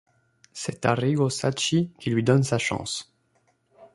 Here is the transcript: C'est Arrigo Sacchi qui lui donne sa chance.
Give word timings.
C'est 0.51 0.87
Arrigo 0.87 1.29
Sacchi 1.29 1.91
qui 1.99 2.09
lui 2.09 2.23
donne 2.23 2.41
sa 2.41 2.57
chance. 2.57 3.13